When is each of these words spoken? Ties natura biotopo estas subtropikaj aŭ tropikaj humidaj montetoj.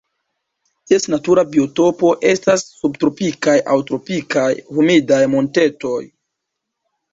Ties 0.91 1.03
natura 1.13 1.43
biotopo 1.55 2.13
estas 2.31 2.65
subtropikaj 2.79 3.55
aŭ 3.75 3.79
tropikaj 3.91 4.49
humidaj 4.73 5.23
montetoj. 5.37 6.03